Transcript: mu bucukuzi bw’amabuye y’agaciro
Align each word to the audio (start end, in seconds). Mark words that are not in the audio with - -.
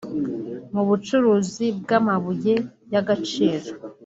mu 0.73 0.83
bucukuzi 0.87 1.65
bw’amabuye 1.79 2.55
y’agaciro 2.93 3.67